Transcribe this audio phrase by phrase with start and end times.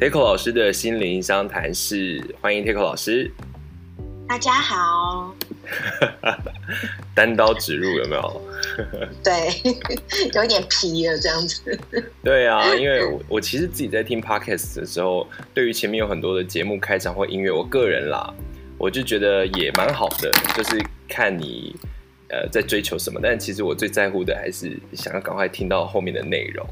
[0.00, 3.30] Takeo 老师的心灵商谈室，欢迎 Takeo 老师。
[4.26, 5.36] 大家好。
[7.14, 8.42] 单刀直入有没有？
[9.22, 9.50] 对，
[10.32, 11.78] 有点皮了这样子。
[12.24, 18.32] 对啊，因为我，我其实自己在听 Podcast 的时候，对于前面有很多的节目开场或音乐，我个人啦，
[18.78, 21.76] 我就觉得也蛮好的，就是看你
[22.30, 23.20] 呃在追求什么。
[23.22, 26.66] 但其实我最在乎的还是想要赶快听到后面的内容。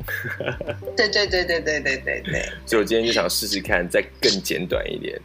[0.96, 2.42] 对对对对对对对对。
[2.66, 5.20] 所以我今天就想试试看，再更简短一点。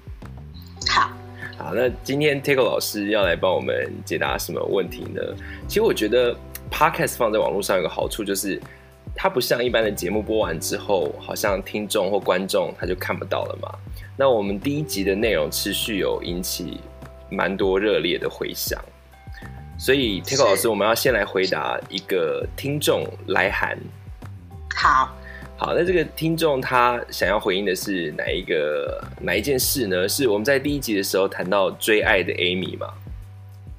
[0.88, 1.12] 好。
[1.56, 5.22] 好，那今天 Takeo 老师要来帮我们解答什么问题呢？
[5.68, 6.36] 其实我觉得
[6.70, 8.60] Podcast 放在网络上有个好处，就是
[9.16, 13.70] 它不像一般的节目播完之后，好像听众或观众他就看不到了嘛。
[14.18, 16.82] 那我们第一集的内容持续有引起
[17.30, 18.84] 蛮多热烈的回响，
[19.78, 23.78] 所以 Takeo 老师，我们要先来回答一个听众来函。
[24.76, 25.16] 好。
[25.56, 30.10] 好，那这个听众他想要回应的是哪一个哪一件事呢？
[30.10, 32.88] 是我们在第一集的时候谈到追爱的 Amy 嘛？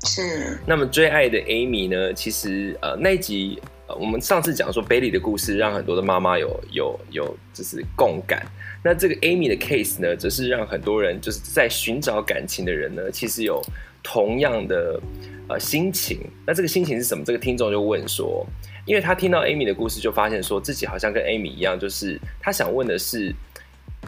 [0.07, 0.57] 是。
[0.65, 2.15] 那么追爱的 Amy 呢？
[2.15, 8.47] 其实呃那一集呃我们上次讲说 Bailey 的故事，让很多的妈妈有有有就是共感。
[8.83, 13.61] 那这个 Amy 的 case 呢，则是让很多人就是在寻找感情的人呢，其实有
[14.05, 15.01] 同样的
[15.49, 16.21] 呃心情。
[16.47, 17.25] 那这个心情是什么？
[17.25, 18.47] 这个听众就问说。
[18.87, 23.35] 因为他听到 Amy 的故事，就发现说自己好像跟 Amy 一样，就是他想问的是，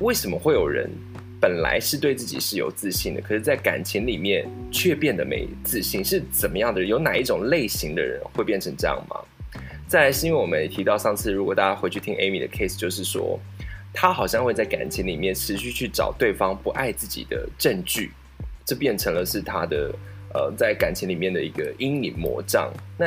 [0.00, 0.86] 为什么会有人
[1.40, 6.90] 本来是对自己是有自信的，可是在感情里面却变得没自信，是怎么样的人？
[6.90, 9.16] 有哪一种类型的人会变成这样吗？
[9.88, 13.40] 再来是因为我们也提到上次，如果大家回去听 Amy 的 case，就是说
[13.94, 18.12] 他好像会在感情里面持续去找对方不爱自己的证据，
[18.66, 19.90] 这变成了是他的
[20.34, 22.70] 呃在感情里面的一个阴影魔障。
[22.98, 23.06] 那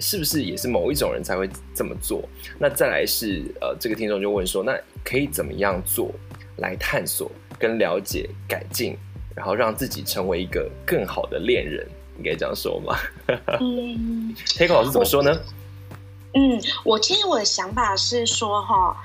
[0.00, 2.22] 是不是也是某一种人才会这么做？
[2.58, 6.10] 那再来是呃，这个听众就问说，那可以怎么样做
[6.58, 8.96] 来探索、跟了解、改进，
[9.34, 11.84] 然后让自己成为一个更好的恋人？
[12.16, 12.96] 应该这样说吗？
[13.60, 15.36] 嗯，Takeo 老师怎么说呢？
[16.34, 18.96] 嗯，我其实我的想法是说哈，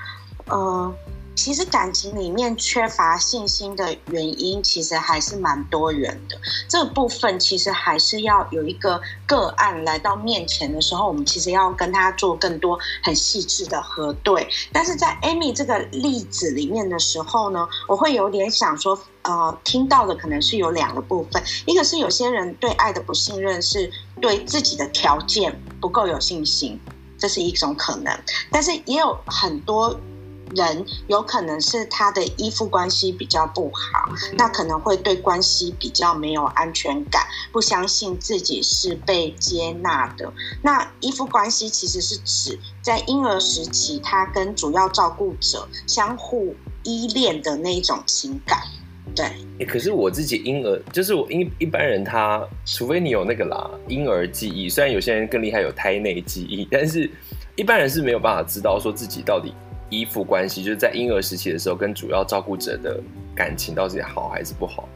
[0.46, 0.94] 呃。
[1.38, 6.36] 其实感情里面缺乏信心的原因，其实还是蛮多元的。
[6.68, 14.48] 这个部分其实还是要有一个个案来到面前的时候，我们其实要跟他做更多很细致的核对。
[14.72, 23.88] 但是在 Amy 这个例子里面的时候呢，我会有点想说，呃，听到的可能是有两个部分，一个是有些人对爱的不信任，是
[24.20, 26.80] 对自己的条件不够有信心，
[27.16, 28.12] 这是一种可能。
[28.50, 29.96] 但是也有很多。
[30.54, 40.32] 人有可能是他的依附关系比较不好，那可能会对关系比较没有安全感，不相信自己是被接纳的。
[40.62, 46.54] 那依附关系其实是指在婴儿时期，他跟主要照顾者相互
[46.84, 48.60] 依恋的那一种情感。
[49.14, 49.24] 对，
[49.58, 57.10] 欸，可是我自己婴儿就是我一一般人他，除非你有那个啦婴儿记忆，虽然有些人更厉害有胎内记忆，但是
[57.56, 59.52] 一般人是没有办法知道说自己到底。
[59.90, 63.00] 依附关系就是在婴儿时期的时候，跟主要照顾者的
[63.34, 64.88] 感情到底好还是不好？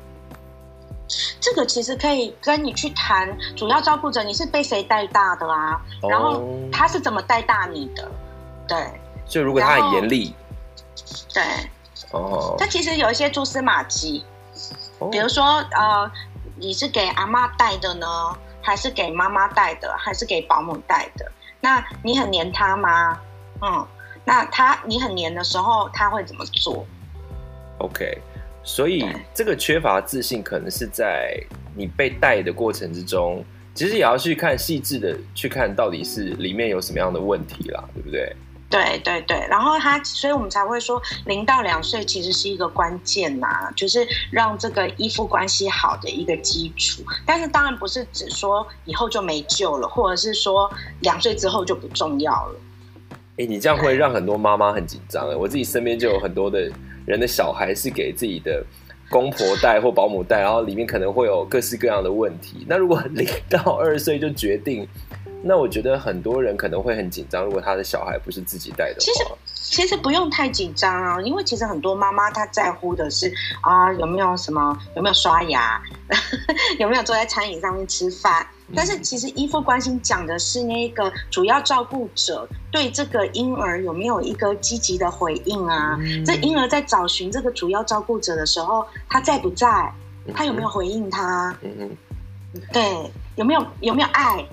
[1.41, 5.81] 这个其实可以跟你去谈主要照顾者，你是被谁带大的啊？
[6.03, 8.11] 哦、然后他是怎么带大你的？
[8.67, 8.79] 对，
[9.27, 10.35] 就如果他很严厉，
[11.35, 11.43] 对，
[12.13, 14.25] 哦，他其实有一些蛛丝马迹，
[15.01, 16.11] 哦、比如说呃，
[16.57, 18.07] 你是给阿妈带的呢，
[18.63, 21.31] 还是给妈妈带的，还是给保姆带的？
[21.61, 23.21] 那你很黏他吗？
[23.61, 23.87] 嗯。
[24.25, 26.87] 那他你很黏的时候，他会怎么做
[27.79, 28.19] ？OK，
[28.63, 31.37] 所以这个缺乏自信，可能是在
[31.75, 33.45] 你被带的过程之中，
[33.75, 38.37] 其实也要去看细致的去看到底是里面有什么样的问题啦，对不对？
[38.71, 47.03] 对对对，然后他，所以我们才会说，零到两岁其实是一个关键呐，就是让这个依附关系好的一个基础。
[47.27, 52.59] 但是当然不是只说以后就没救了，或者是说两岁之后就不重要了。
[53.39, 55.27] 哎，你这样会让很多妈妈很紧张。
[55.39, 56.71] 我自己身边就有很多的
[57.07, 58.63] 人的小孩是给自己的
[59.11, 62.67] 公婆带或保姆带，然后里面可能会有各式各样的问题。
[62.69, 64.87] 那如果 零到二岁就决定，
[65.43, 67.43] 那我觉得很多人可能会很紧张。
[67.43, 69.25] 如果他的小孩不是自己带的话，其实
[69.83, 73.33] 其实不用太紧张啊，因为其实很多妈妈她在乎的是
[73.63, 75.81] 啊有没有什么有没有刷牙，
[76.79, 78.47] 有没有坐在餐椅上面吃饭。
[78.75, 85.99] 但是其实依附关心讲的是那个主要照顾者对这个婴儿有没有一个积极的回应啊？
[86.01, 89.93] 嗯、这婴儿在找寻这个主要照顾者的时候，他在不在？
[90.35, 91.53] 他有没有回应他？
[91.63, 91.97] 嗯嗯，
[92.73, 94.47] 对，有没有有没有爱？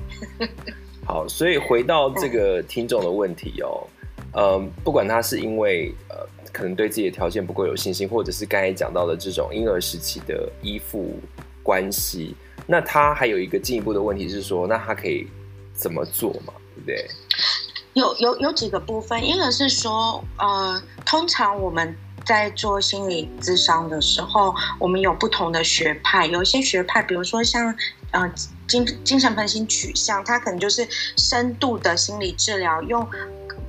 [1.05, 3.85] 好，所以回到这个听众的问题哦，
[4.33, 6.17] 嗯、呃，不管他是因为呃
[6.51, 11.19] 可能对自己的条件不够有信心，或者是刚才讲到的这种婴儿时期的依附
[11.61, 12.35] 关系，
[12.67, 15.27] 那他还有一个进一步的问题是说，那他可以
[15.73, 16.53] 怎么做嘛？
[16.75, 17.09] 对不对？
[17.93, 27.75] 有有有几个部分，一个是说，呃，通常我们在做心理咨商的时候，我们有不同的学派，有一些学派，比如说像
[28.11, 28.31] 呃
[28.67, 33.05] 精精神分析取向，它可能就是深度的心理治疗，用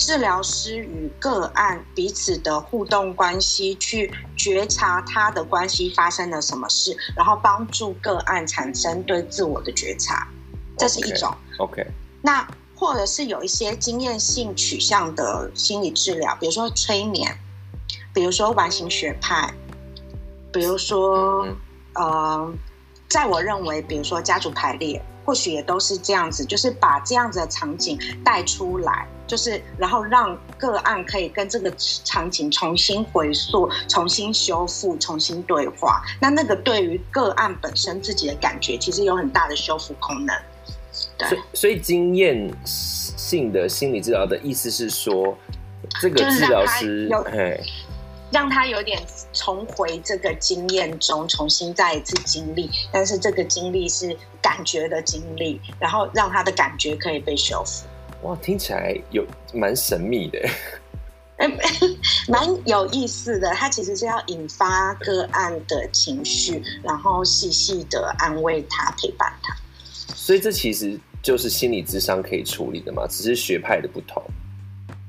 [0.00, 10.26] 治疗师与个案彼此的互动关系去觉察他的关系发生了什么事，然后帮助个案产生对自我的觉察，
[10.78, 11.32] 这是一种。
[11.58, 11.86] OK, okay.
[12.22, 12.48] 那。
[12.80, 17.38] 或者是有一些经验性取向的心理治疗，比如说催眠，
[18.14, 19.52] 比如说完形学派，
[20.50, 21.46] 比如说，
[21.92, 22.50] 呃，
[23.06, 31.72] 在我认为，比如说家族排列，或许也都是这样子，就是把这样子的场景带出来，就是然后让个案可以跟这个
[32.04, 36.02] 场景重新回溯、重新修复、重新对话。
[36.20, 40.36] 那那个对于个案本身自己的感觉，其实有很大的修复功能。
[40.92, 45.38] 所以，所以经验性的心理治疗的意思是说，
[46.00, 47.24] 这个治疗师有
[48.32, 49.00] 让他有点
[49.32, 57.86] 重回这个经验中，重新再一次经历，但是这个经历是感觉的经历，然后让他的感觉可以被修复。
[58.22, 60.38] 哇，听起来有蛮神秘的，
[62.28, 63.50] 蛮有意思的。
[63.54, 69.56] 他其实是要引发个案的情绪，然后细细的安慰他，陪伴他。
[70.14, 74.22] 所以这其实就是心理智商可以处理的嘛，只是学派的不同。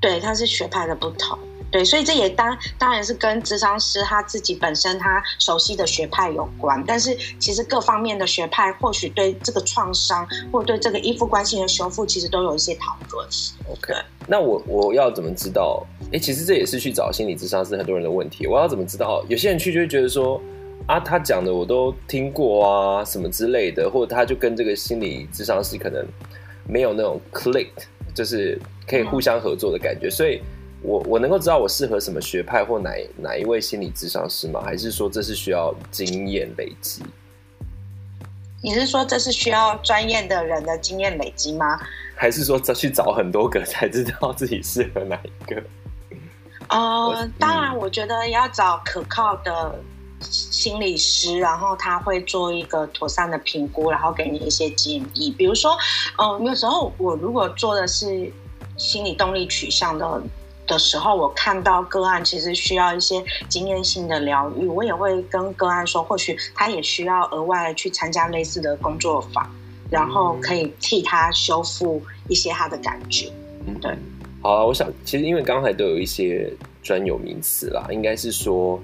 [0.00, 1.38] 对，它是学派的不同。
[1.72, 6.84] 对，所以这也当当然是跟智商师他自己本身他熟悉的学派有关。
[6.86, 13.28] 但是其实各方面的学派或许对这个创伤或对这个依附关系的修复，其实都有一些讨论。
[13.68, 13.94] OK，
[14.28, 15.84] 那我我要怎么知道？
[16.12, 18.46] 哎，其实这也是去找心理咨商师很多人的问题。
[18.46, 19.24] 我要怎么知道？
[19.28, 20.40] 有些人去就会觉得说。
[20.88, 26.04] 啊，他讲的我都听过啊，什么之类的，或者他就跟这个心理咨商师可能
[26.66, 27.68] 没有那种 click，
[28.12, 30.42] 就是可以互相合作的感觉，所以
[30.82, 34.60] 我我能够知道我适合什么学派或哪哪一位心理咨商师吗？
[34.64, 37.02] 还是说这是需要经验累积？
[38.62, 41.80] 你是说这是需要专业的人的经验累积吗？
[42.14, 45.62] 还是说再去找很多个才知道自己适合哪一个？
[46.68, 49.78] 呃，当然，我觉得要找可靠的。
[50.24, 55.34] 心理师，然后他会做一个妥善的评估，然后给你一些建议。
[55.36, 55.76] 比如说，
[56.16, 58.32] 嗯、呃，有时候我如果做的是
[58.76, 60.22] 心理动力取向的
[60.66, 69.48] 的时候，我看到个案其实需要一些经验性的疗愈，我也会跟个案说，或许他也需要额外去参加类似的工作坊，
[69.90, 73.30] 然后可以替他修复一些他的感觉。
[73.66, 73.96] 嗯，对。
[74.40, 78.80] 好啊，我想其实因为刚才都有一些专有名词啦，应该是说，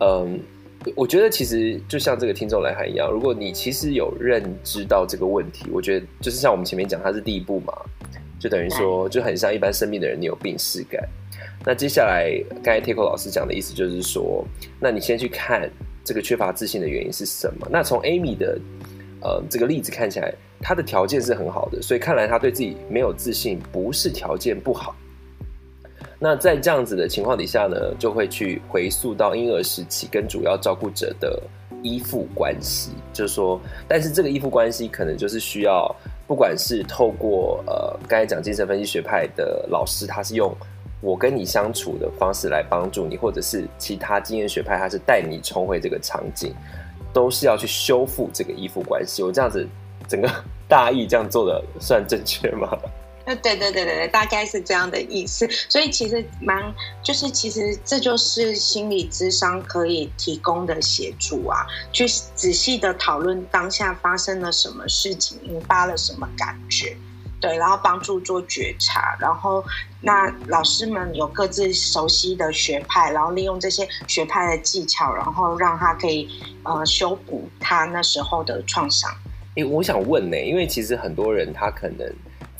[0.00, 0.40] 嗯。
[0.96, 7.72] 我觉得其实就像这个听众来函一样，如果你其实有认知到这个问题，我觉得就是像我们前面讲，它是第一步嘛，
[8.42, 11.08] 就等于说就很像一般生病的人，你有病识感。
[11.64, 14.44] 那接下来刚才 Teco 老师讲的意思就是说，
[14.80, 15.70] 那你先去看
[16.02, 17.68] 这个缺乏自信的原因是什么。
[17.70, 18.58] 那从 Amy 的
[19.20, 24.92] 呃这个例子看起来，她的条件是很好的，所以看来她对自己没有自信，不是条件不好。
[26.18, 31.40] 那在这样子的情况底下呢，就会去回溯到婴儿时期跟主要照顾者的
[31.84, 35.94] 依附关系，就是说，但是这个依附关系可能就是需要，
[36.26, 40.54] 不管是透过呃刚才讲精神分析学派的老师，他是用
[41.00, 46.54] 我跟你相处的方式来帮助你，或者是其他经验学派，他是带你重回这个场景，
[47.12, 49.22] 都是要去修复这个依附关系。
[49.22, 49.66] 我这样子
[50.08, 50.30] 整个
[50.68, 52.78] 大意这样做的算正确吗？
[53.24, 55.48] 对对对对对，大概是这样的意思。
[55.68, 56.60] 所以其实蛮，
[57.02, 66.96] 就是其实这就是心理智商可以提供的协助啊，去仔细的讨论当下发生了什么事情，引发了什么感觉，
[67.40, 69.16] 对，然后帮助做觉察。
[69.20, 69.64] 然后
[70.00, 76.28] 那老师们有各自熟悉的学派，然后利用这些学派的技巧，然后让他可以
[76.64, 79.08] 呃修补他那时候的创伤。
[79.54, 82.12] 诶，我想问呢，因为其实很多人他可能。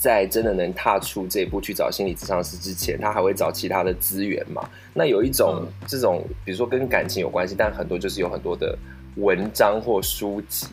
[0.03, 4.69] 在真的能踏出这一步去找心理咨商师之前，他还会找其他的资源嘛？
[4.93, 8.77] 那有一种这种，比如说跟感情有关系，但很多就是有很多的
[9.15, 10.67] 文章或书籍，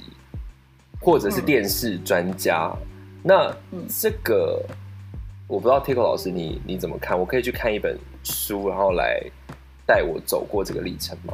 [1.01, 2.75] 或者是电视专家。
[3.23, 3.55] 那
[4.01, 4.61] 这个
[5.47, 7.17] 我不知道，Teco 老师你你怎么看？
[7.17, 9.23] 我可以去看一本书，然后来
[9.87, 11.33] 带我走过这个历程吗？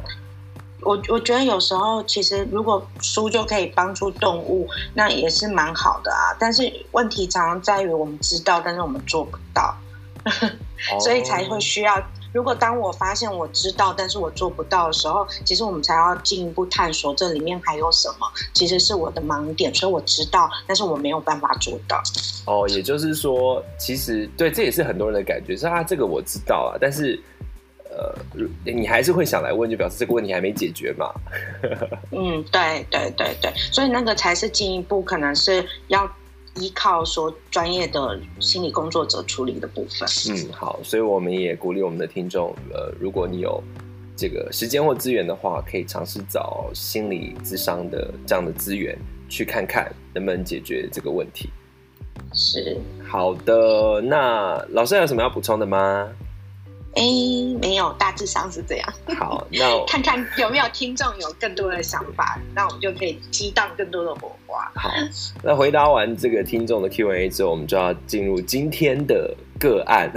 [0.81, 6.35] 我我觉得有时候其实如果书就可以帮助动物，那也是蛮好的啊。
[6.39, 9.75] 但是问题常常在于我们知道，但是我们做不到，
[11.01, 12.01] 所以才会需要。
[12.33, 21.99] 如果当我发现我知道，但是我做不到的时候，其实我们才要进一步探索这里面还有什么，其实是我的盲点，所以我知道，但是我没有办法做到。
[22.45, 27.19] 哦，也就是说，其实对，这也是很多人的感觉，是啊，这个我知道啊，但是。
[27.97, 28.13] 呃，
[28.63, 31.11] 你还是会想来问，就表示这个问题还没解决嘛？
[32.13, 36.07] 嗯，对对对对，所以那个才是进一步，可能是要
[36.55, 40.07] 依靠说专业的心理工作者处理的部分。
[40.29, 43.63] 嗯，好，所以我们也鼓励我们的听众，呃，如果你有
[44.15, 48.95] 这个时间或资源的话，可以尝试找心理咨商的这样的资源，
[49.27, 51.49] 去看看能不能解决这个问题。
[52.33, 52.77] 是，
[53.07, 56.09] 好的，那老师还有什么要补充的吗？
[56.97, 57.03] 哎，
[57.61, 58.93] 没有，大致上是这样。
[59.19, 64.71] 好，那看看有没有听众有更多的想法，那我们就可以激荡更多的火花。
[64.73, 64.89] 好，
[65.43, 70.11] 那回答完这个听众的 Q&A 之后，我们就要进入今天的个案。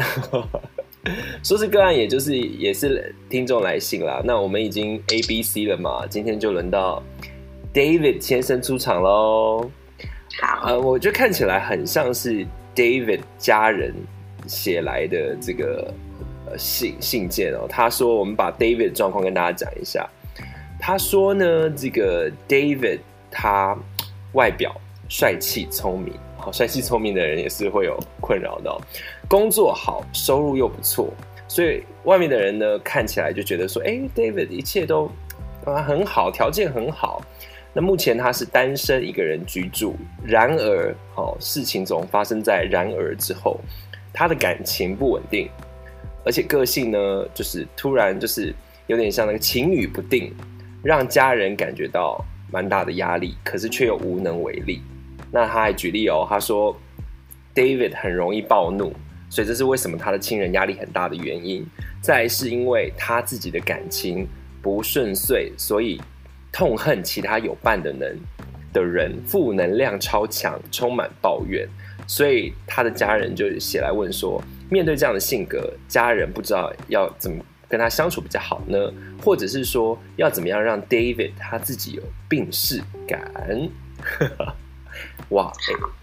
[1.45, 4.23] 说是个案，也就是也是听众来信啦。
[4.25, 7.03] 那我们已经 A、B、C 了嘛，今天就轮到
[7.75, 9.71] David 先生出场喽。
[10.41, 13.95] 好，呃，我觉得看起来很像是 David 家人
[14.47, 15.93] 写来的这个。
[16.59, 20.09] 信信件哦，他说我们把 David 状况跟大家讲一下。
[20.79, 23.77] 他说呢，这个 David 他
[24.33, 24.75] 外表
[25.09, 28.75] 帅气聪明，好帅气聪明的人也是会有困扰的。
[29.29, 31.13] 工作好，收入又不错，
[31.47, 35.11] 所以外面的人呢看起来就觉得说，哎，David 一切都
[35.65, 37.23] 啊很好，条件很好。
[37.73, 43.61] 那目前他是单身一个人居住，然而，好事情总发生在然而之后，
[44.13, 45.49] 他的感情不稳定。
[46.31, 48.55] 而且个性呢，就是突然就是
[48.87, 50.33] 有点像那个晴雨不定，
[50.81, 54.81] 让家人感觉到蛮大的压力，可是却又无能为力。
[55.33, 56.81] 那他还举例哦，他说
[57.53, 58.93] David 很容易暴怒，
[59.29, 61.67] 所以这是为什么他的亲人压力很大的原因。
[62.01, 64.25] 再是因为他自己的感情
[64.63, 66.01] 不顺遂，所以
[66.53, 68.17] 痛恨其他有伴的人
[68.73, 71.69] 的人，负能量超强，充满抱怨，
[72.07, 74.41] 所以他的家人就写来问说。
[74.71, 78.79] 面对这样的性格，家人不知道要怎么跟他相处比较好呢？
[79.23, 83.21] 或者是说，要怎么样让 David 他自己有病识感？
[85.31, 85.53] 哇，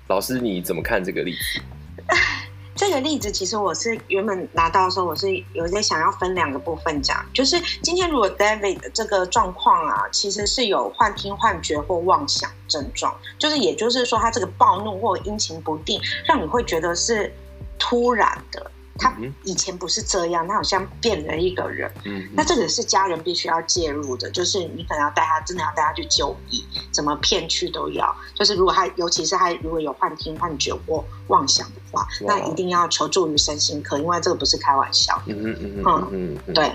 [0.07, 1.61] 老师你怎么看这个例子？
[2.75, 17.33] 这个例子其实我是原本拿到的时候，我是有在想要分两个部分讲，就是今天如果 David 的这个状况啊，其实是有幻听、幻觉或妄想症状，就是也就是说他这个暴怒或阴晴不定，让你会觉得是。
[17.79, 21.91] 突然的，他以前不是这样，他好像变了一个人。
[22.05, 28.15] 嗯，那这个是家人必须要介入的，就是你可能要带他，真的要带他去就医，怎么骗去都要。
[28.33, 35.21] 就是如果他，尤其是他如果有幻听、幻觉或妄想的话，那一定要求助于身心科，因为这个不是开玩笑。
[35.27, 36.71] 嗯嗯嗯嗯嗯，对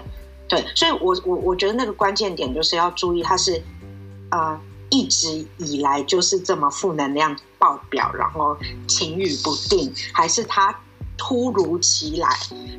[0.48, 3.60] 对，所以我我我觉得那个关键点就是要注意，他是
[4.30, 8.56] 呃一直以来就是这么负能量爆表，然后
[8.86, 10.72] 晴雨不定，还是他？
[11.24, 12.28] 突如其来，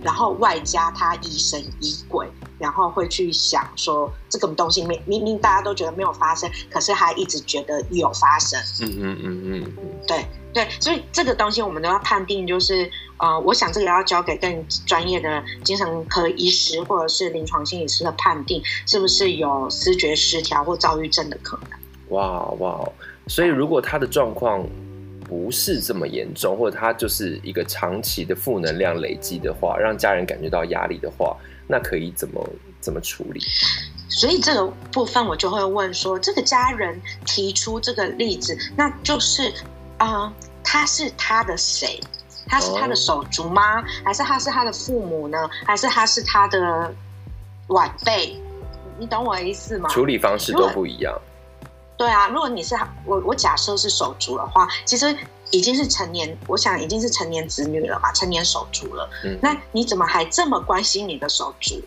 [0.02, 2.28] 然后外加他疑神疑鬼，
[2.60, 8.60] 然后会去想说这个东西明明明大家都觉得没有发生，可是他一直觉得有发生。
[8.82, 9.74] 嗯嗯嗯嗯，
[10.06, 21.80] 对对，所以这个东西我们都要判定，就是呃，我想这个要交给更专业的精神科医师或者是临床心理师的判定，是不是有思觉失调或躁郁症的可能？
[22.10, 22.90] 哇哇，
[23.28, 24.68] 所以如果他的状况。
[25.24, 31.36] 不是这么严重，或者他就是一个长期的负能量累积的话，让家人感觉到压力的话，
[31.68, 32.48] 那可以怎么
[32.80, 33.42] 怎么处理？
[34.10, 39.52] 所以这个部分我就会问说，这个家人提出这个例子，那就是
[39.98, 42.00] 啊、呃，他是他的谁？
[42.46, 43.82] 他是他的手足吗？
[43.82, 45.50] 哦、还是他是他的父母呢？
[45.66, 46.94] 还是他是他的
[47.68, 48.36] 晚辈？
[49.00, 49.90] 你懂我的意思吗？
[49.90, 51.20] 处理方式都不一样。
[52.04, 55.16] 对啊，如果你是我，我假设是手足的话，其实
[55.52, 59.10] 已经是成年，我想已经是成年子女了嘛，成年手足了。
[59.24, 61.82] 嗯，那你怎么还这么关心你的手足？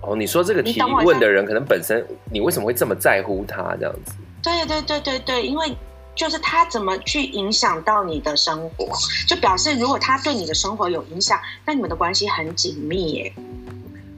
[0.00, 2.02] 哦，你说这个提问的人可能本身，
[2.32, 4.12] 你为什么会这么在乎他这样子？
[4.42, 5.76] 对对对对对，因为
[6.14, 8.88] 就是他怎么去影响到你的生活，
[9.26, 13.34] 就表示如果他对你的生活有影响，那你们的关系很紧密耶。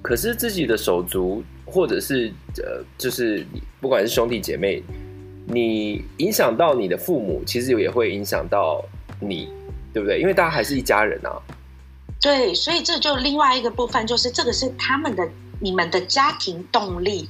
[0.00, 1.42] 可是自己的手足。
[1.70, 3.46] 或者是呃，就是
[3.80, 4.82] 不管是兄弟姐妹，
[5.46, 8.84] 你影响到你的父母，其实也会影响到
[9.20, 9.48] 你，
[9.92, 10.20] 对不对？
[10.20, 11.40] 因为大家还是一家人啊。
[12.20, 15.26] 对，所以这就另外一个部分，就是这个是他们的、
[15.58, 17.28] 你们的家庭动力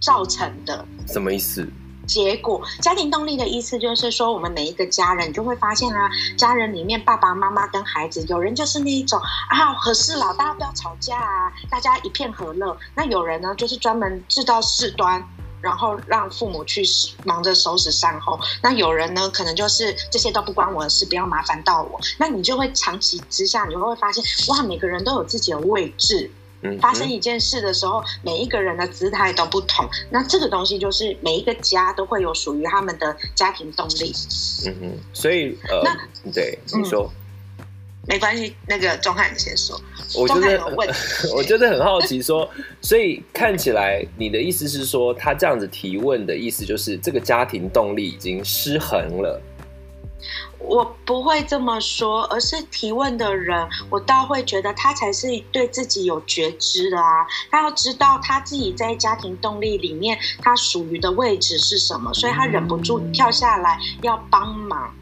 [0.00, 0.86] 造成的。
[1.08, 1.66] 什么意思？
[2.10, 9.16] 结果，家庭动力的意思就是说，我们每一个家人就会发现啊，家人里面爸爸妈妈跟孩子，有人就是那一种
[9.48, 12.76] 啊和事佬，大家不要吵架啊，大家一片和乐。
[12.96, 15.24] 那有人呢，就是专门制造事端。
[15.62, 16.82] 然后让父母去
[17.22, 22.00] 忙着收拾善后，那有人呢，可能就是这些都不关我的事，不要麻烦到我。
[22.16, 26.30] 那你就会长期之下，你就会发现，哇，每个人都有自己的位置。
[26.62, 29.88] 嗯，发生一件事的时候，每一个人的姿态都不同。
[30.10, 34.12] 那这个东西就是每一个家都会有属于他们的家庭动力。
[34.66, 37.10] 嗯嗯，所以呃，那对你说。
[37.14, 37.16] 嗯
[38.08, 39.78] 没关系，那个钟汉你先说。
[40.16, 40.58] 我觉得，
[41.36, 42.48] 我觉得很好奇，说，
[42.80, 49.40] 所以看起来你的意思是说，他这样子提问的意思就是这个家庭动力已经失衡了。
[50.58, 57.26] 我不会这么说，而是提问的人，我倒会觉得他才是对自己有觉知的啊。
[57.50, 64.94] 他要知道他自己在家庭动力里面，他属于的位置是什么，所以他忍不住跳下来要帮忙。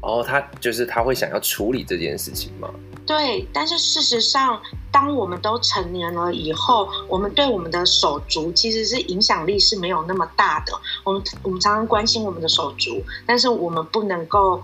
[0.00, 2.68] 哦，他就是他会想要处理这件事情吗？
[3.06, 10.72] 对，但是事实上，当我们都成年了以后，我们对我们的手足其实是影响力是没有那么大的。
[11.04, 14.62] 我们我们常常关心我们的手足，但是我们不能够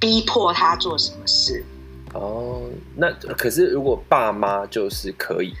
[0.00, 1.64] 逼迫他做什么事。
[2.14, 2.62] 哦，
[2.96, 5.54] 那可是如果爸妈就是可以，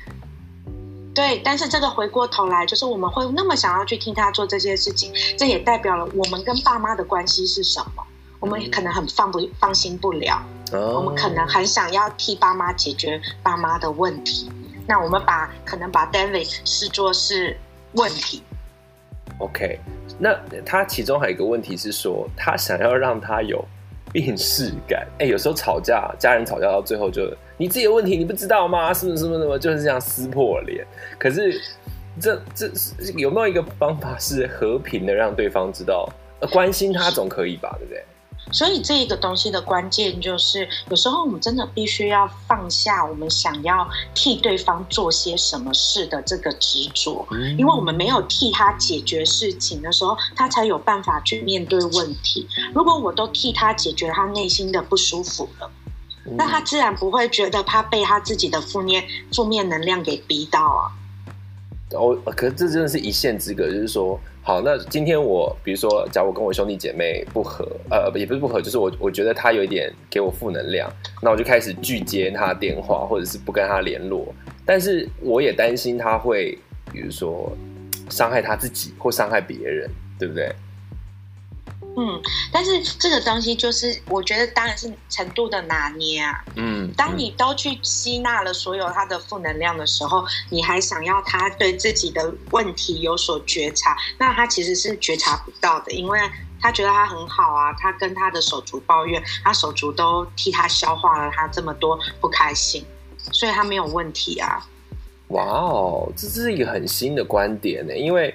[1.14, 8.02] 对，但是这个回过头来，就是我们会那么想要去听他做这些事情，这也代表了我们跟爸妈的关系是什么。
[8.40, 10.40] 我们可能很放不放心不了
[10.72, 10.96] ，oh.
[10.96, 14.50] 我们可能很想要替爸妈解决爸妈的问题。
[14.86, 17.56] 那我们把可能把 David 视作是
[17.92, 18.42] 问题。
[19.38, 19.78] OK，
[20.18, 20.34] 那
[20.64, 23.64] 他其中还有一个问题是说，他想要让他有
[24.12, 25.06] 病识感。
[25.18, 27.22] 哎，有时候吵架，家人吵架到最后就
[27.56, 28.92] 你自己的问题你不知道吗？
[28.92, 30.84] 是不是什么什么就是这样撕破脸？
[31.18, 31.60] 可是
[32.20, 32.68] 这这
[33.16, 36.08] 有没有一个方法是和平的让对方知道，
[36.40, 37.76] 呃关心他总可以吧？
[37.78, 38.04] 对不对？
[38.52, 52.48] 所以这一个东西的关键就是，有时候我们真的必须要放下我们想要替对方做些什么事的这个执着，因为我们没有替他解决事情的时候，他才有办法去面对问题。
[52.74, 55.70] 如果我都替他解决他内心的不舒服了，
[56.36, 60.92] 那他自然不会觉得他被他自己的负面负面能量给逼到啊。
[61.92, 64.18] 哦，可是这真的是一线之隔，就是说。
[64.40, 74.34] 好，那今天我比如说，假如我跟我兄弟姐妹不和，呃，也不是不和，就是我我觉得他有一点给我负能量，那我就开始拒接他电话，或者是不跟他联络。
[74.64, 76.58] 但是我也担心他会，
[76.90, 77.52] 比如说
[78.08, 79.86] 伤害他自己或伤害别人，
[80.18, 80.50] 对不对？
[82.00, 86.44] 嗯，但是这个东西就是，我觉得当然是程度的拿捏啊。
[86.54, 96.20] 嗯，当你都去吸纳了所有他的负能量的时候，你还想要他对自己的问题有所觉察，那他其实是觉察不到的，因为
[96.60, 102.84] 他觉得他很好啊，他跟他的手足抱怨，他手足都替他消化了他这么多不开心，
[103.32, 104.64] 所以他没有问题啊。
[105.30, 108.32] 哇哦，这是一个很新的观点呢，因为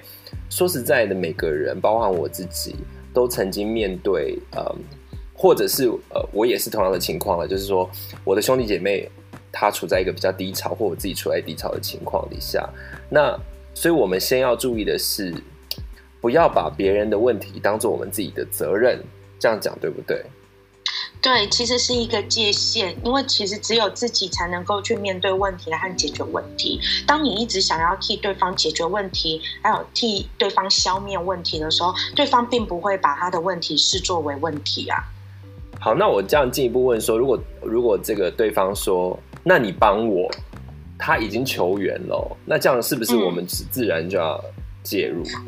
[0.50, 2.76] 说实在的，每个人，包含我自己。
[3.14, 4.74] 都曾经面对，呃，
[5.32, 7.88] 或者是呃，我也是同样的情况了，就是说，
[8.24, 9.08] 我的兄弟姐妹
[9.50, 12.68] 他处在一个比较低潮，或我自己处在低潮的情况底下，
[13.08, 13.38] 那
[13.72, 15.32] 所以我们先要注意的是，
[16.20, 18.98] 不要把别人的问题当做我们自己的责任，
[19.38, 20.22] 这样讲对不对？
[21.24, 26.78] 对，其实是一个界限，因为其实只有自己才能够去面对问题和解决问题。
[27.06, 35.02] 当你一直想要替对方解决问题，还有替对方消灭问题的时候，对方并不会把他的问题视作为问题啊。
[35.80, 40.30] 好，那我这样进一步问说，如果如果这个对方说，那你帮我，
[40.98, 44.38] 他已经求援了，那这样是不是我们自然就要
[44.82, 45.22] 介入？
[45.22, 45.46] 嗯、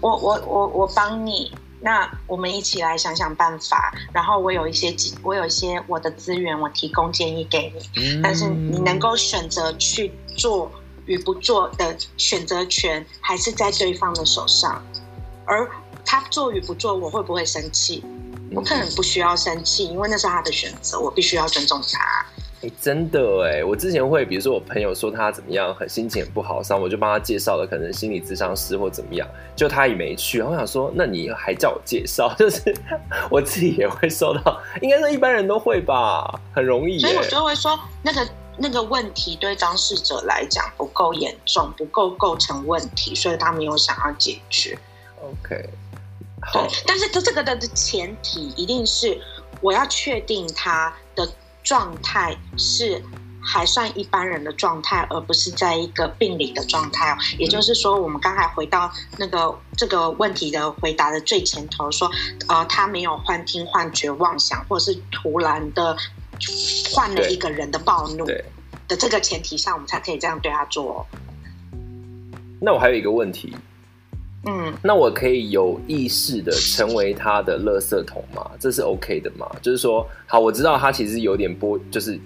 [0.00, 1.52] 我我我我帮你。
[1.84, 8.20] 那我们一起来想想办法，然后我有一些我有一些我的资源，我提供建议给你。
[8.22, 10.72] 但是你能够选择去做
[11.04, 14.82] 与不做的选择权，还是在对方的手上。
[15.44, 15.70] 而
[16.06, 18.02] 他做与不做，我会不会生气？
[18.50, 22.13] 我可能不需要生气，因为那是他的选择，我必须要尊重他。
[22.64, 30.38] 欸、真的哎，我之前会，比如说我朋友说他怎么样，很心情很不好，然后我就帮他介绍了可能心理咨商师或怎么样，就他也没去。
[30.38, 32.74] 然后我想说，那你还叫我介绍， 就是
[33.30, 36.98] 我自己也会收到，应该说一般人都会吧，很容易。
[36.98, 44.78] 所以我就会说，那个那个问题对当事者来讲不够严重，不够构成问题，所以他没有想要解决。
[45.20, 45.68] OK，
[46.40, 49.20] 好，但是这这个的前提一定是
[49.60, 51.28] 我要确定他的。
[51.64, 53.02] 状态是
[53.42, 57.16] 还算一般人的状态，而不是在一个病理的状态哦。
[57.38, 62.10] 也就是说，我们刚才回到那个这个问题的回答的最前头，说，
[62.48, 65.96] 呃，他没有幻听、幻觉、妄想，或者是突然的
[66.92, 68.24] 换了一个人的暴怒
[68.86, 71.06] 的这个前提下，我们才可以这样对他做哦。
[72.60, 73.54] 那我还有一个问题。
[74.46, 78.50] 嗯，那我可以有意识的成为他的垃圾桶吗？
[78.58, 79.46] 这是 OK 的吗？
[79.62, 82.18] 就是说，好，我知道他其实有点波，就是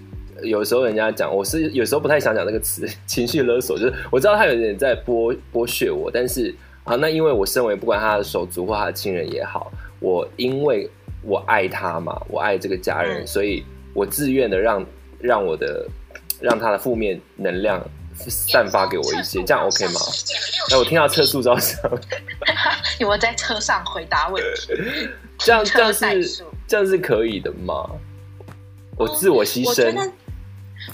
[0.43, 6.53] 有时候人家讲，我是有时候不太想讲这个词， 情绪勒索，就是我知道他有点在剥剥削我，但是
[6.83, 10.89] 啊，那因为我身为不管他的手足或他的亲人也好，我因为
[11.23, 14.85] 我爱他嘛，我爱这个家人，嗯、所以我自愿的让
[15.19, 15.85] 让我的
[16.41, 17.81] 让他的负面能量。
[18.27, 20.01] 散发给我一些，这样 OK 吗？
[20.71, 21.79] 哎，我听到测速照相，
[22.99, 24.73] 有没有在车上回答问题？
[25.39, 27.89] 这样这样是这样是可以的吗？
[28.97, 29.69] 我自我牺牲。
[29.69, 30.11] 我觉得，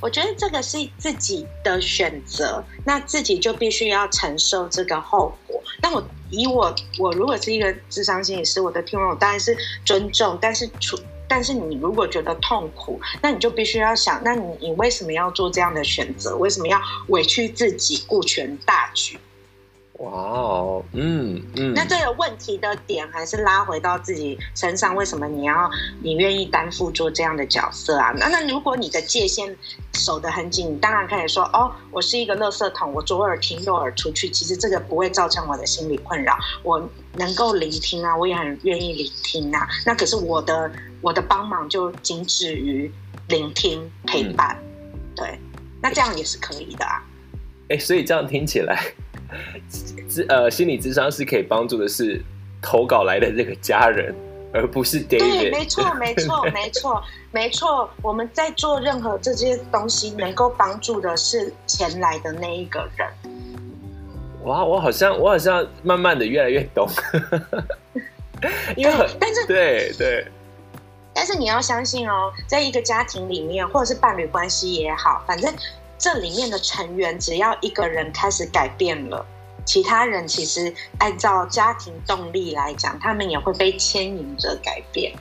[0.01, 5.61] 我觉得这个是自己的选择，那自己就必须要承受这个后果。
[5.81, 10.97] 但我以我我如果是一个智商心理师，我的听众当然是尊重，但是处。
[11.27, 16.35] 但是你如果觉得痛苦，那你就必须要想，那你你为什么要做这样的选择？
[16.38, 19.19] 为什么要委屈自己顾全大局？
[19.99, 21.73] 哇哦，嗯嗯。
[21.73, 28.11] 那这个问题的点还是拉回到自己身上，为什么你要你愿意担负做这样的角色啊？
[28.17, 29.55] 那那如果你的界限
[29.93, 39.65] 守得很紧，你当然可以说哦，我是一个垃圾桶，我左耳听右耳出去，其实这个不会造成我的心理困扰，我能够聆听啊，我也很愿意聆听啊。
[39.85, 40.69] 那可是我的
[41.05, 42.91] 我的帮忙就仅止于
[43.27, 44.57] 聆听陪伴，
[44.91, 45.39] 嗯、对，
[45.79, 46.99] 那这样也是可以的啊。
[47.69, 48.83] 哎，所以这样听起来。
[50.09, 52.19] 智呃，心理智商是可以帮助的是
[52.59, 54.15] 投稿来的这个家人，
[54.51, 55.19] 而不是 David。
[55.19, 57.87] 对，没错， 没错，没错，没错。
[58.01, 63.07] 我们在做任何这些东西，能够帮助的是前来的那一个人。
[64.45, 66.89] 哇，我好像，我好像慢慢的越来越懂。
[68.75, 70.25] 因为很，但是对对，
[71.27, 75.51] 但是你要相信哦，在一个家庭里面，或者是伴侣关系也好，反正。
[75.97, 79.25] 这里面的成员，只要一个人开始改变了，
[79.65, 85.13] 其他人其实按照家庭动力来讲，他们也会被牵引着改变。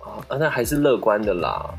[0.00, 1.74] 啊，那还是乐观的啦。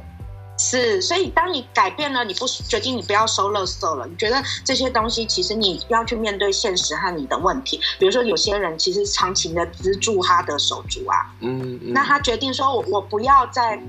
[0.62, 7.80] 是，所以当你改变了，你不决定你不要收垃圾了，你觉得这些东西其实你要去面对现实和你的问题。
[7.98, 13.82] 比如说，有些人其实长期的资助他的手足啊，嗯，嗯，那他决定说我我不要再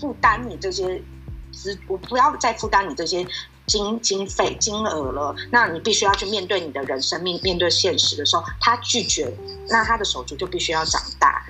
[0.00, 1.00] 负担你这些
[1.52, 3.26] 资，我不要再负担你这些。
[3.66, 9.34] 经经费金额了，那你必须要去面对你的人生，面面对现实的时候，他拒绝，
[9.70, 11.42] 那他的手足就必须要长大，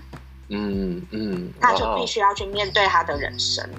[0.48, 3.74] 嗯嗯，他就必须要去面对他的人生，对，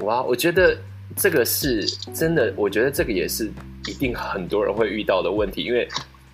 [0.00, 0.76] 哇，我觉得
[1.16, 1.84] 这个是
[2.14, 3.50] 真的，我觉得这个也是
[3.86, 5.88] 一定很多人会遇到的问题，因为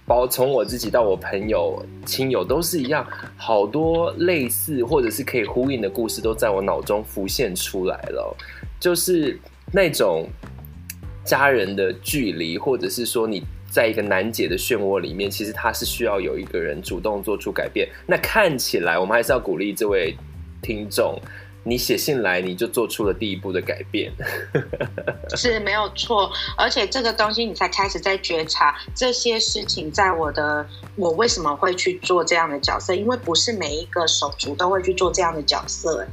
[0.07, 8.37] 包从我自己到我朋友亲友都是一样，好多类似或者是可以呼应的故事都在我脑中浮现出来了，
[8.81, 9.39] 就是
[9.73, 10.29] 那种。
[11.27, 17.89] 家人的距离，或者是说你在一个难解的漩涡里面，其实他是需要有一个人主动做出改变。
[18.07, 20.15] 那看起来，我们还是要鼓励这位
[20.61, 21.19] 听众，
[21.65, 24.13] 你写信来，你就做出了第一步的改变，
[25.37, 26.31] 是没有错。
[26.57, 32.95] 而且这个东西，你才开始在觉察这些事情，在我的我为什么会去做这样的角色？
[32.95, 36.07] 因为不是每一个手足都会去做这样的角色。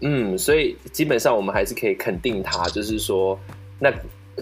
[0.00, 3.38] 嗯，所以基本上我们还是可以肯定他，就是说
[3.78, 3.92] 那。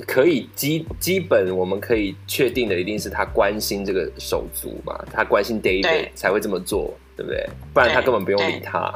[0.07, 7.51] 可以基基本我们可以确定的一定是他关心这个手足嘛，他关心 David 才会这么做，对不对？
[7.75, 8.95] 不然他根本不用理他。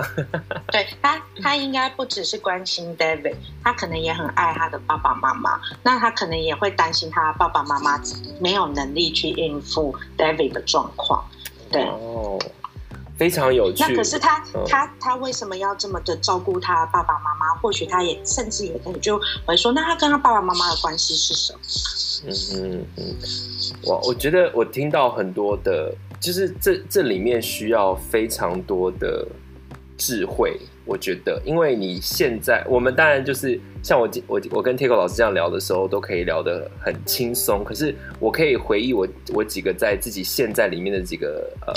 [0.70, 5.60] 对，对他，他应该不只是关心 David，他可能也很爱他的爸爸妈妈。
[5.82, 8.00] 那他可能也会担心他爸爸妈妈
[8.38, 11.24] 没有能力去应付 David 的状况。
[11.70, 11.82] 对。
[11.82, 12.38] 哦
[13.18, 13.84] 非常有趣。
[13.86, 17.54] 那可是他，嗯、他他为什么要这么的照顾他爸爸妈妈？
[17.60, 21.60] 或许他也甚至也可以就会说，那他跟他爸爸妈妈的关系是什么？
[22.26, 23.16] 嗯嗯嗯，
[23.84, 29.26] 我我觉得我听到很多的，就是这这里面需要非常多的
[29.98, 30.58] 智慧。
[30.84, 37.62] 我觉得，因为你现在我们当然就是像我我我跟 Tico 老师这样聊的时候，都可以聊得很轻松。
[37.62, 41.74] 可是我可以回忆我我几个在自己现在里面的几个呃。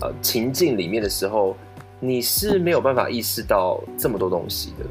[0.00, 1.56] 呃，情境里面的时候，
[1.98, 4.86] 你是没有办法意识到这么多东西的。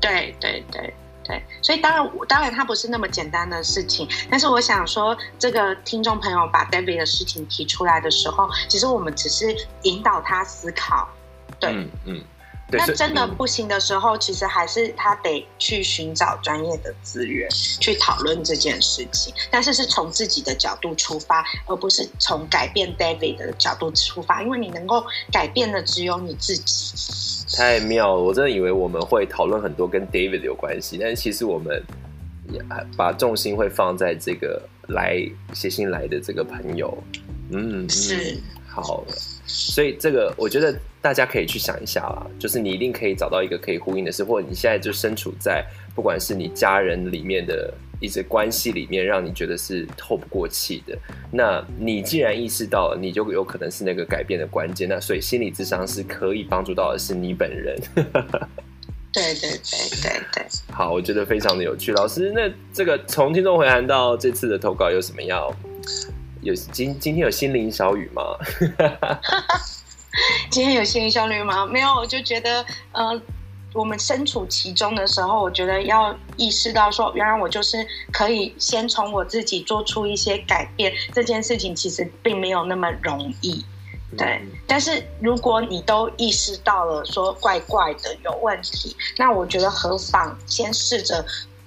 [0.00, 0.92] 对对对
[1.30, 4.08] 对，所以当然，当然它不是那么简单的事情。
[4.28, 11.08] 但是我想说，这个听众朋友把 David 的事情提出来的时候，其实我们只是引导他思考。
[11.60, 11.70] 对，
[12.04, 12.20] 嗯，
[12.72, 17.48] 那真的不行的时候，嗯、其实还是他得去寻找专业的资源
[17.80, 26.94] 去讨论这件事情，但是是从自己的角度出发，而不是从改变 David 的角度出发，因为你能够改变的只有你自己。
[27.56, 31.82] 太妙了，我真的以为我们会讨论很多跟 David 有关系，但是其实我们
[32.52, 32.60] 也
[32.96, 35.16] 把重心会放在这个来
[35.52, 36.96] 写信来的这个朋友。
[37.52, 39.04] 嗯，是好。
[39.46, 50.96] 所以这个我觉得大家可以去想一下啦，就是你一定可以找到一个可以呼应的事，或者你现在就身处在不管是你家人里面的一些关系里面，让你觉得是透不过气的。
[51.32, 54.88] 那你既然意识到了，你就有可能是那个改变的关键。
[54.88, 57.76] 那所以心理智商是可以帮助到的是你本人。
[59.12, 60.46] 对对对对对。
[60.70, 61.92] 好，我觉得非常的有趣。
[61.92, 65.52] 老师，那这个从听众回函到这次的投稿有什么要？
[66.42, 68.22] 有今今天有心灵小雨吗？
[70.50, 71.66] 今天有心灵小雨 吗？
[71.66, 73.20] 没有，我就觉得，呃，
[73.74, 80.92] 我们身处其中的时候，我觉得要意识到说，原来我就是可以先从我自己做出一些改变。
[81.12, 83.64] 这件事情其实并没有那么容易，
[84.16, 84.40] 对。
[84.42, 91.24] 嗯、但是如果你都意识到了说怪怪的有问题，那我觉得何妨先试着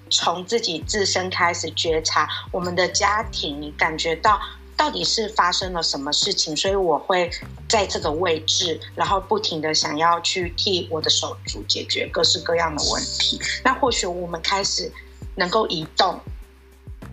[0.09, 4.41] 从自己自身开始觉察我们的家庭，你感觉到。
[4.75, 6.55] 到底是发生了什么事情？
[6.55, 7.29] 所以我会
[7.69, 13.39] 在这个位置，然后不停的想要去替我的手足解决各式各样的问题。
[13.63, 14.91] 那或许我们开始
[15.35, 16.19] 能够移动，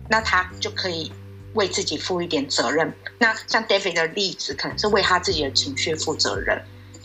[0.09, 1.11] 那他就可以
[1.53, 2.93] 为自己负一点责任。
[3.19, 6.61] 那像 David 的例子，可能是为他自己的情绪负责任。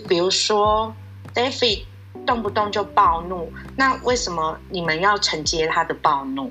[0.09, 0.95] 比如说
[1.35, 1.85] David
[2.27, 6.51] 动不动就暴怒，那为什么你们要承接他的暴怒？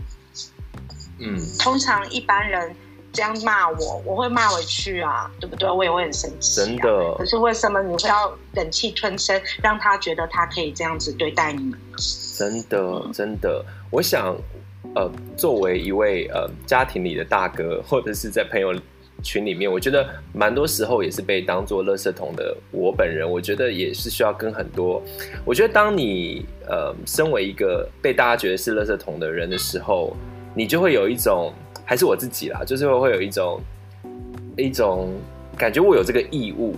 [1.17, 2.75] 嗯，通常一般人。
[3.15, 5.69] 这样骂我，我会骂回去啊，对不对？
[5.69, 6.65] 我也会很生气啊。
[6.65, 7.15] 真的。
[7.17, 11.79] 可是为什么你会要忍气吞声，让他觉得他可以这样子对待你们？
[12.37, 13.63] 真的，真的。
[13.89, 14.35] 我想，
[14.93, 18.75] 呃，作为一位呃家庭里的大哥，或者是在朋友
[19.23, 22.55] 群里面，我觉得蛮多时候也是被当做垃圾桶的。
[22.71, 25.01] 我本人，我觉得也是需要跟很多。
[25.45, 30.13] 我觉得当你呃身为一个被大家觉得是垃圾桶的人的时候，
[30.53, 31.53] 你就会有一种。
[31.85, 33.61] 还是我自己啦，就是会有一种
[34.57, 35.13] 一种
[35.57, 36.75] 感觉，我有这个义务。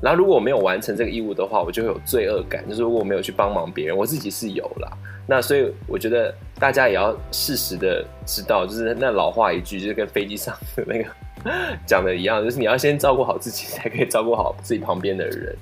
[0.00, 2.66] 然后如果我没有完成这个义务的话，我就会有罪恶感。
[2.68, 4.88] 就是如果我没有去帮忙别人，我自己是有啦。
[5.26, 11.10] 那所以我觉得大家也要适时的知道，就是那老话一句，就是跟飞机上的那个
[11.84, 15.56] 讲的一样，就是你要先照顾好自己，才可以照顾好自己旁边的人。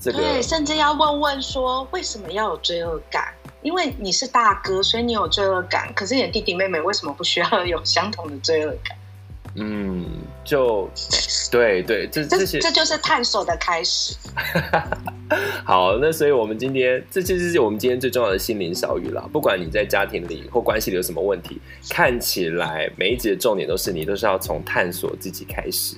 [0.00, 3.34] 这个对，甚至要问问说，为什么要有罪恶感？
[3.66, 5.92] 因为你是大哥，所以你有罪恶感。
[5.92, 8.96] 可是你的弟弟妹妹为什么不需要有相同的罪恶感？
[9.56, 10.06] 嗯，
[10.44, 10.88] 就
[11.50, 14.14] 对对，这这些这就是探索的开始。
[15.66, 19.28] 好，那所以我们今天这其实是我们今天最重要的心灵小语了。
[19.32, 25.96] 不管你在家庭里或关系里有什么问题，看起来每一集的重点都是你都是要从探索自己开始，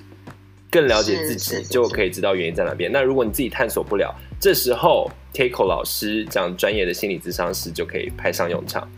[0.70, 2.90] 更了解自己，就可以知道原因在哪边。
[2.92, 5.10] 那如果你自己探索不了，这时候。
[5.34, 8.90] Keiko 老师这样专业的心理咨商师就可以派上用场。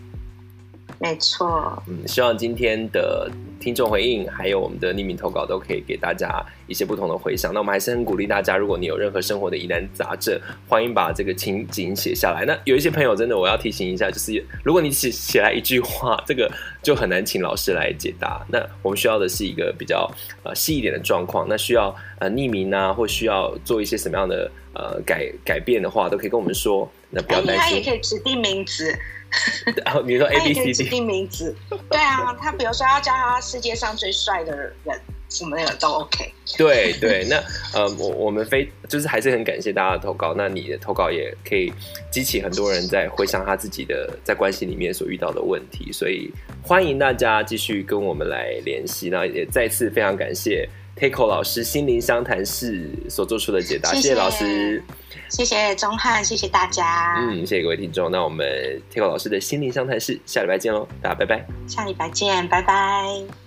[1.03, 3.27] 没错，嗯，希望今天的
[3.59, 7.55] 听众回应还有我们的匿名投稿都可以给大家一些不同的回响。
[7.55, 12.45] 那我们还是很鼓励大家，如果你有任何生活的疑难杂症，欢迎把这个情景写下来。
[12.45, 18.45] 那有一些朋友真的我要提醒一下，就是如果你写写来一句话，这个就很难请老师来解答。
[18.47, 20.07] 那我们需要的是一个比较
[20.43, 26.87] 呃细一点的状况，那需要呃匿名啊，或需要做一些什么样的呃改改变的话，都可以跟我们说。
[27.09, 28.95] 那不要担心，他也可以指定名字。
[29.85, 31.55] 然后你说 A B C D 指定名字，
[31.89, 36.33] 对啊，他比如说要叫他世界上最帅的人，什么的都 OK。
[36.57, 37.37] 对对，那
[37.73, 40.35] 呃，我我们非就是还是很感谢大家的投稿。
[40.37, 41.73] 那你的投稿也可以
[42.11, 46.29] 激起很多人在回想他自己的在关系里面所遇到的问题，所以
[46.61, 49.09] 欢迎大家继续跟我们来联系。
[49.09, 54.83] 那也再次非常感谢 Keiko 老师心灵相谈室所做出的解答，谢谢，老师。
[55.29, 57.17] 谢谢钟汉，谢谢大家。
[57.19, 58.11] 嗯，谢谢各位听众。
[58.11, 58.47] 那我们
[58.93, 61.47] Keiko 老师的心灵相谈室，下礼拜见喽，大家拜拜。
[61.67, 63.40] 下礼拜见，拜拜。